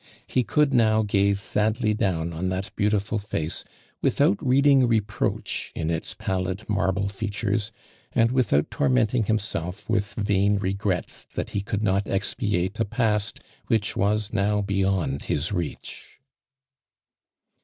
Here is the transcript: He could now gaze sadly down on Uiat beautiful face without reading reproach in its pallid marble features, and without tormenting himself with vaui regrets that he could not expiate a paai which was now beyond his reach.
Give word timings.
He 0.25 0.41
could 0.41 0.73
now 0.73 1.03
gaze 1.03 1.39
sadly 1.39 1.93
down 1.93 2.33
on 2.33 2.49
Uiat 2.49 2.75
beautiful 2.75 3.19
face 3.19 3.63
without 4.01 4.43
reading 4.43 4.87
reproach 4.87 5.71
in 5.75 5.91
its 5.91 6.15
pallid 6.15 6.67
marble 6.67 7.07
features, 7.07 7.71
and 8.11 8.31
without 8.31 8.71
tormenting 8.71 9.25
himself 9.25 9.87
with 9.87 10.15
vaui 10.15 10.59
regrets 10.59 11.27
that 11.35 11.51
he 11.51 11.61
could 11.61 11.83
not 11.83 12.07
expiate 12.07 12.79
a 12.79 12.85
paai 12.85 13.37
which 13.67 13.95
was 13.95 14.33
now 14.33 14.59
beyond 14.63 15.25
his 15.25 15.51
reach. 15.51 16.17